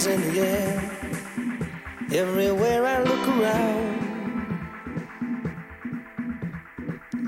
Is 0.00 0.06
in 0.06 0.32
the 0.32 0.40
air. 0.40 0.80
Everywhere 2.10 2.86
I 2.86 3.02
look 3.02 3.28
around. 3.28 3.86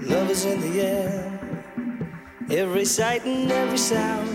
Love 0.09 0.30
is 0.30 0.46
in 0.46 0.59
the 0.62 0.80
air. 0.80 1.39
Every 2.50 2.86
sight 2.86 3.27
and 3.27 3.53
every 3.53 3.77
sound. 3.77 4.27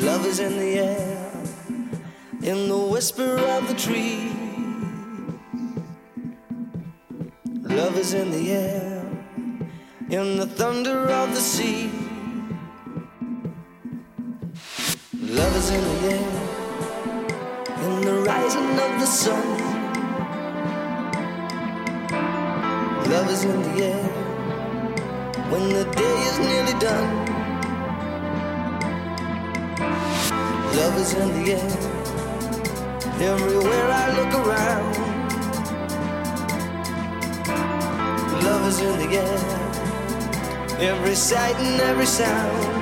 Love 0.00 0.24
is 0.24 0.40
in 0.40 0.56
the 0.56 0.78
air. 0.78 1.30
In 2.40 2.68
the 2.70 2.78
whisper 2.78 3.36
of 3.36 3.68
the 3.68 3.74
tree. 3.74 4.32
Love 7.60 7.98
is 7.98 8.14
in 8.14 8.30
the 8.30 8.50
air. 8.50 9.04
In 10.08 10.38
the 10.38 10.46
thunder 10.46 11.10
of 11.10 11.34
the 11.34 11.40
sea. 11.42 12.05
Love 15.46 15.58
is 15.58 15.70
in 15.70 15.84
the 15.84 15.96
air. 16.12 16.28
In 17.86 18.00
the 18.00 18.14
rising 18.26 18.70
of 18.86 18.92
the 19.00 19.06
sun. 19.06 19.46
Love 23.12 23.30
is 23.30 23.44
in 23.44 23.62
the 23.62 23.84
air. 23.84 24.04
When 25.50 25.68
the 25.68 25.84
day 25.84 26.16
is 26.30 26.38
nearly 26.40 26.76
done. 26.80 27.10
Love 30.78 30.96
is 30.98 31.14
in 31.14 31.28
the 31.36 31.52
air. 31.52 31.72
Everywhere 33.32 33.88
I 34.02 34.06
look 34.18 34.32
around. 34.42 34.94
Love 38.42 38.66
is 38.66 38.80
in 38.80 38.98
the 38.98 39.08
air. 39.24 39.38
Every 40.90 41.14
sight 41.14 41.54
and 41.54 41.80
every 41.82 42.06
sound. 42.06 42.75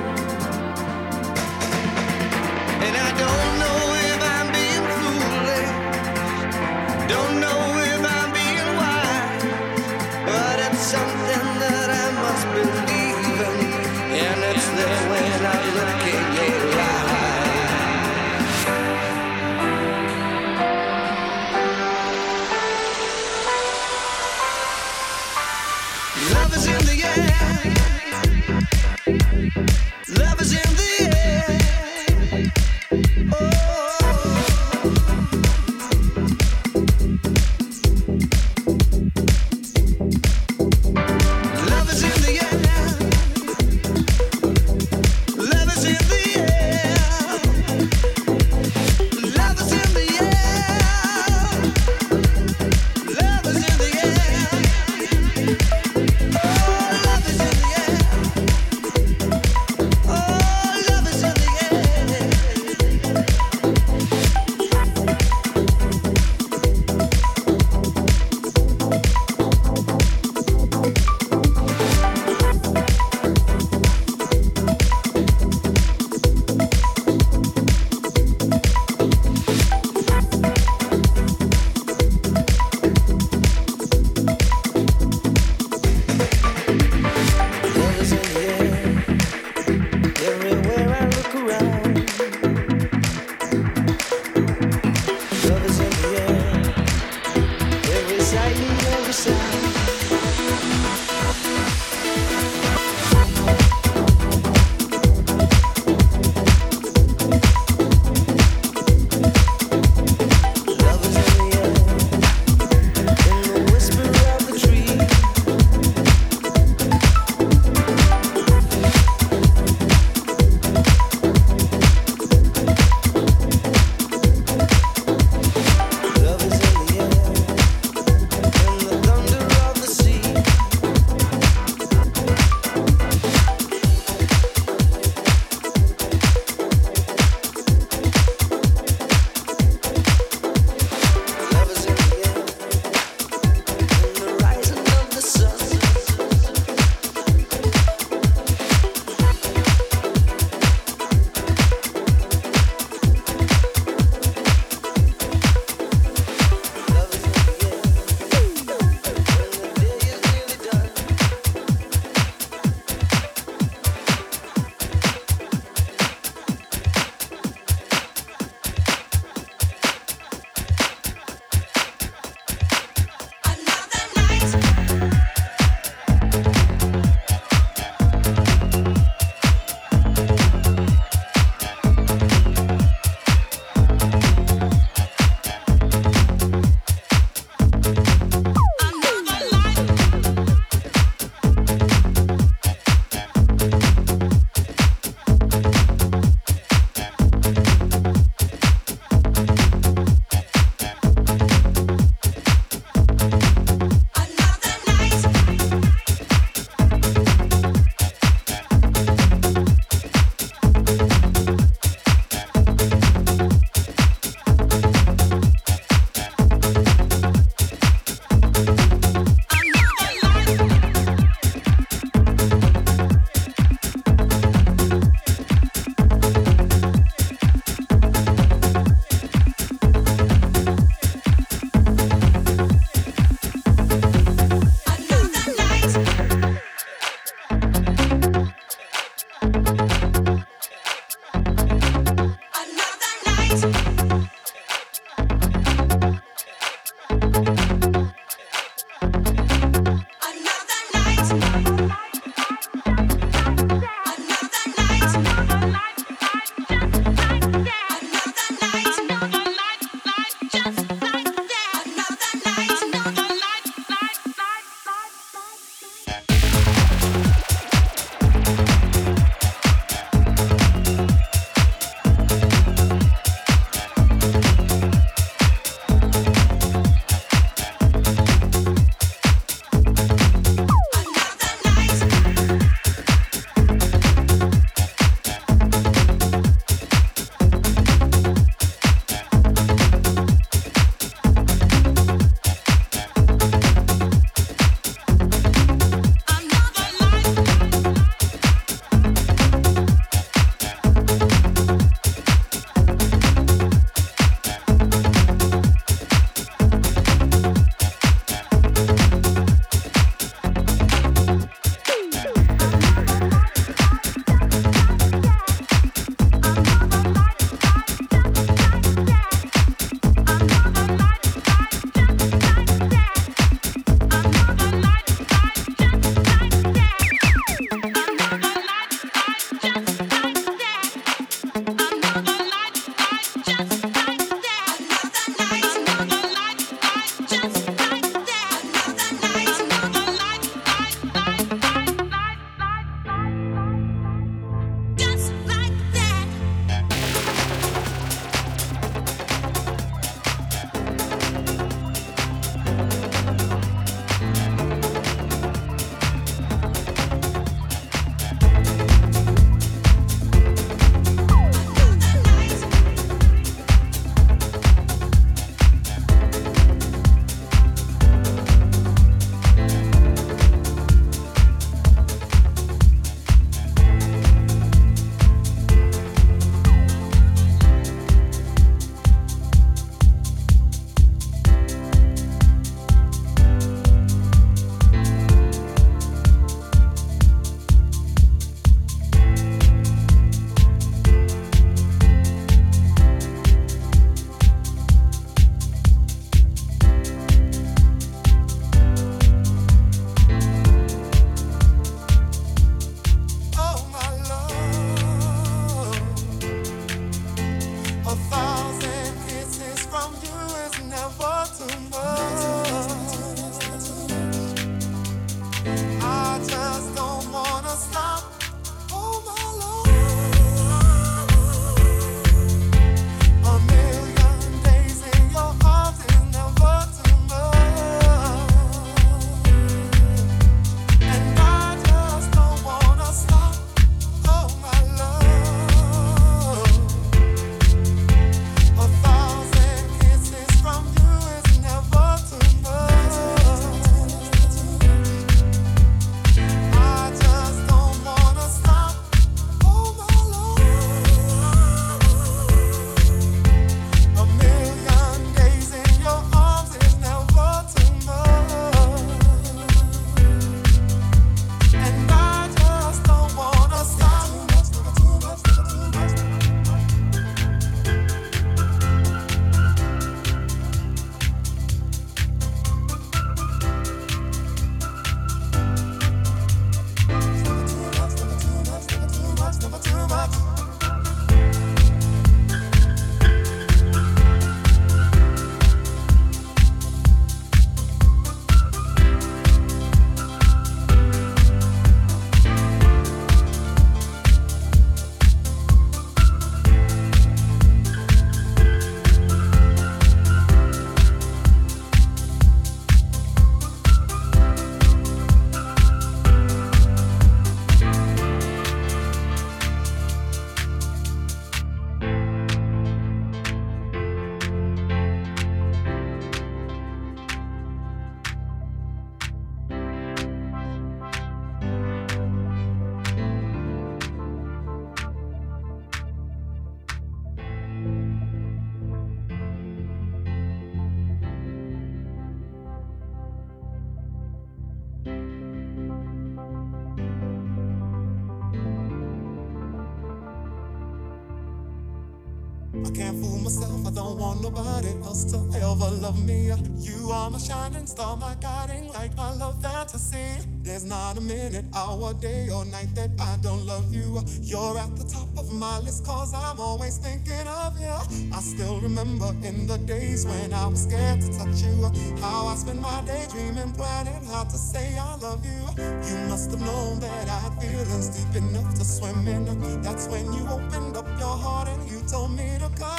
Can't 542.95 543.21
fool 543.21 543.39
myself, 543.39 543.85
I 543.85 543.91
don't 543.91 544.17
want 544.17 544.41
nobody 544.41 544.87
else 545.03 545.25
to 545.31 545.37
ever 545.57 545.89
love 545.99 546.23
me. 546.25 546.51
You 546.79 547.09
are 547.11 547.29
my 547.29 547.37
shining 547.37 547.85
star, 547.85 548.15
my 548.15 548.35
guiding 548.39 548.87
light, 548.87 549.15
my 549.17 549.33
love 549.33 549.61
fantasy. 549.61 550.47
There's 550.63 550.85
not 550.85 551.17
a 551.17 551.21
minute, 551.21 551.65
hour, 551.75 552.13
day, 552.13 552.47
or 552.49 552.63
night 552.65 552.95
that 552.95 553.11
I 553.19 553.37
don't 553.41 553.65
love 553.65 553.93
you. 553.93 554.23
You're 554.41 554.77
at 554.77 554.95
the 554.95 555.03
top 555.03 555.27
of 555.37 555.51
my 555.51 555.79
list, 555.79 556.05
cause 556.05 556.33
I'm 556.33 556.59
always 556.59 556.97
thinking 556.97 557.47
of 557.47 557.79
you. 557.79 557.95
I 558.33 558.39
still 558.39 558.79
remember 558.79 559.29
in 559.43 559.67
the 559.67 559.77
days 559.77 560.25
when 560.25 560.53
I 560.53 560.65
was 560.67 560.83
scared 560.83 561.21
to 561.21 561.37
touch 561.37 561.61
you, 561.61 561.91
how 562.21 562.47
I 562.47 562.55
spent 562.55 562.81
my 562.81 563.01
day 563.01 563.27
dreaming, 563.29 563.73
planning 563.73 564.23
how 564.25 564.45
to 564.45 564.57
say 564.57 564.97
I 564.97 565.15
love 565.17 565.45
you. 565.45 565.61
You 565.77 566.17
must 566.29 566.51
have 566.51 566.61
known 566.61 566.99
that 567.01 567.27
I 567.27 567.39
had 567.39 567.53
feelings 567.61 568.07
deep 568.09 568.41
enough 568.41 568.73
to 568.75 568.85
swim 568.85 569.27
in. 569.27 569.81
That's 569.81 570.07
when 570.07 570.31
you 570.33 570.47
opened 570.47 570.97
up 570.97 571.04
heart 571.25 571.67
and 571.67 571.89
you 571.91 572.01
told 572.07 572.31
me 572.31 572.57
to 572.59 572.69
come 572.79 572.94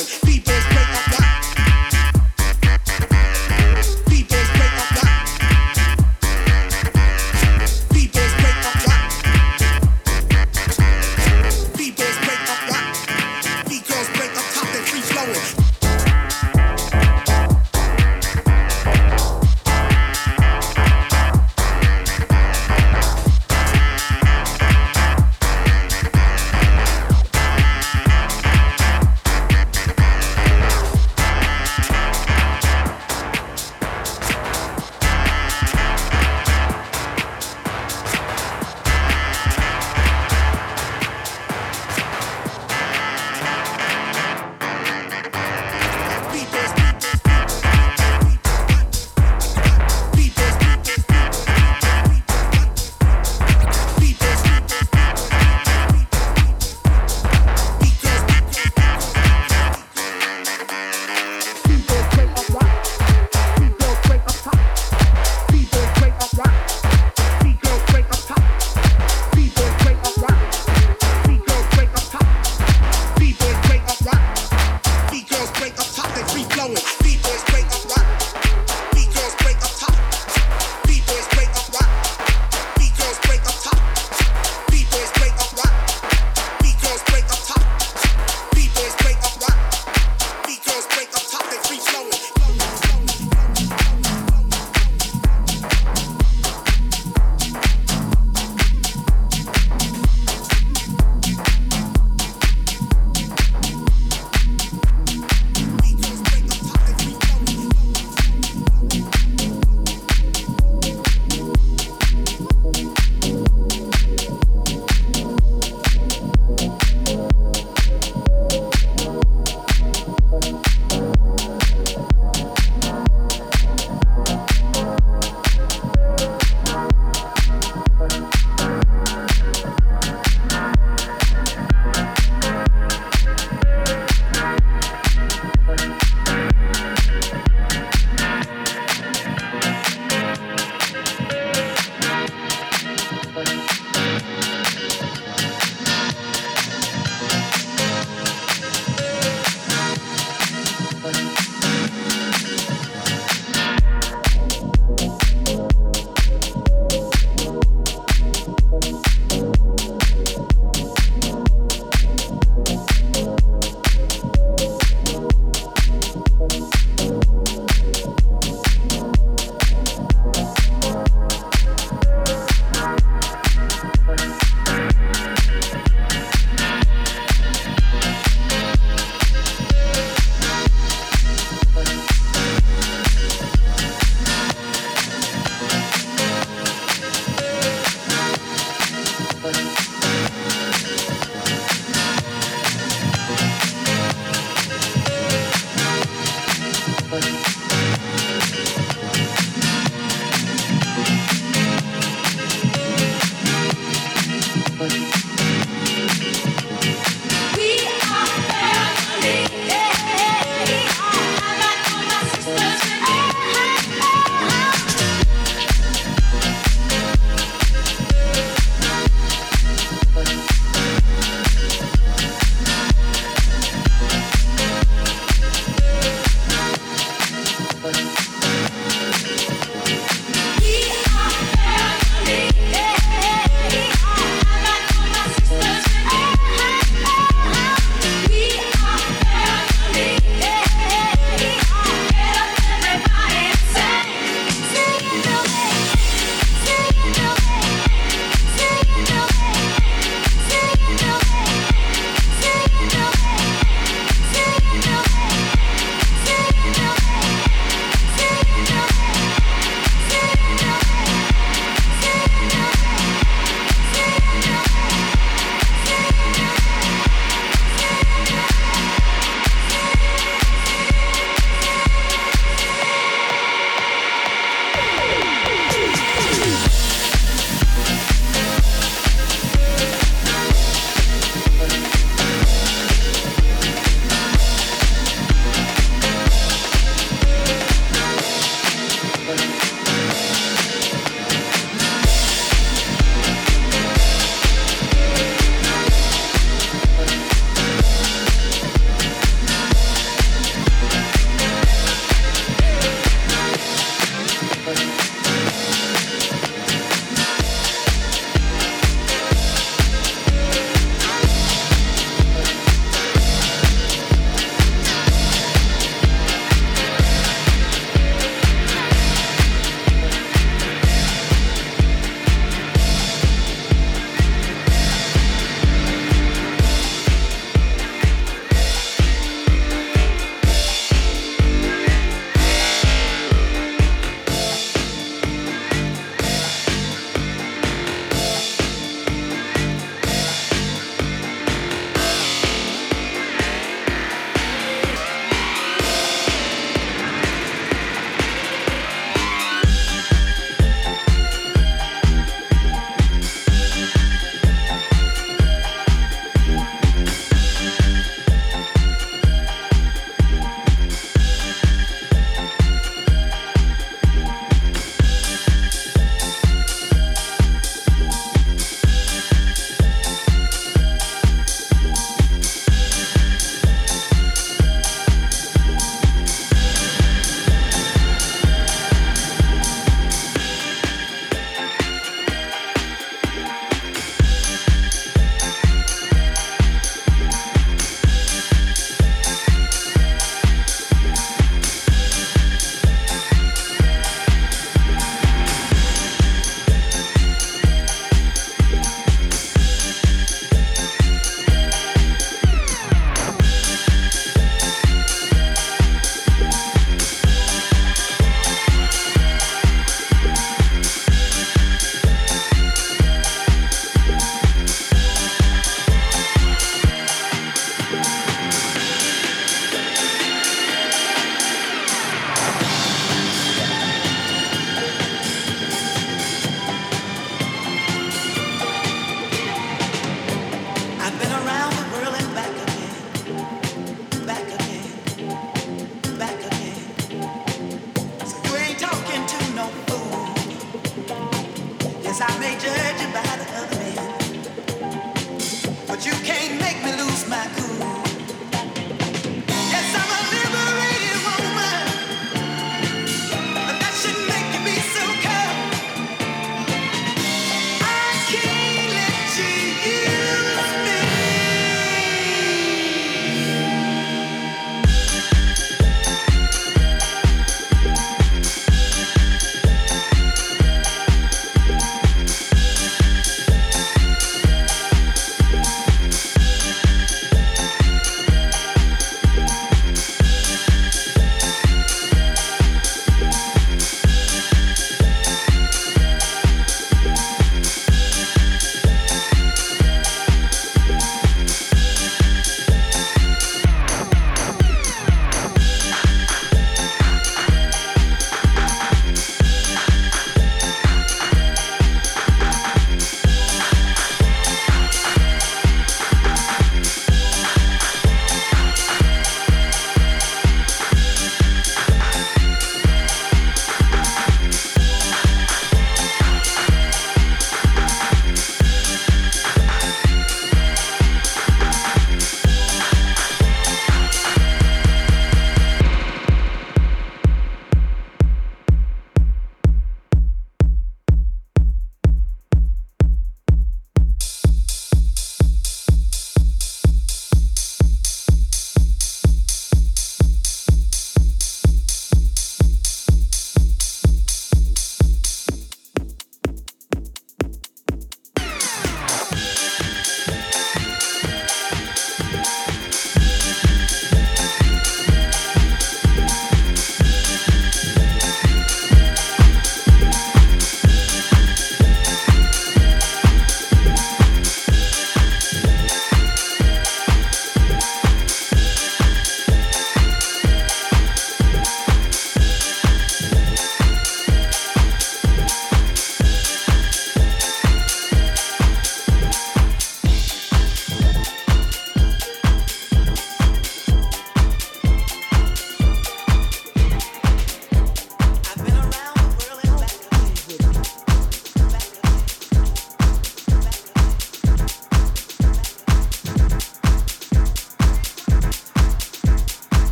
feeling. 0.00 0.36
Be 0.36 0.39